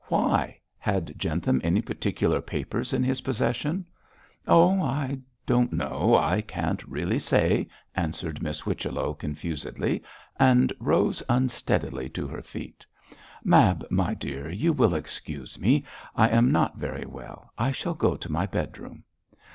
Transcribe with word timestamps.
'Why! 0.05 0.57
had 0.79 1.13
Jentham 1.15 1.61
any 1.63 1.79
particular 1.79 2.41
papers 2.41 2.91
in 2.91 3.03
his 3.03 3.21
possession?' 3.21 3.85
'Oh, 4.47 4.81
I 4.81 5.19
don't 5.45 5.71
know; 5.71 6.15
I 6.15 6.37
really 6.87 7.19
can't 7.19 7.21
say,' 7.21 7.67
answered 7.95 8.41
Miss 8.41 8.61
Whichello, 8.61 9.13
confusedly, 9.13 10.01
and 10.39 10.73
rose 10.79 11.21
unsteadily 11.29 12.09
to 12.15 12.25
her 12.27 12.41
feet. 12.41 12.83
'Mab, 13.43 13.85
my 13.91 14.15
dear, 14.15 14.49
you 14.49 14.73
will 14.73 14.95
excuse 14.95 15.59
me, 15.59 15.85
I 16.15 16.29
am 16.29 16.51
not 16.51 16.77
very 16.77 17.05
well; 17.05 17.51
I 17.55 17.71
shall 17.71 17.93
go 17.93 18.15
to 18.15 18.31
my 18.31 18.47
bedroom.' 18.47 19.03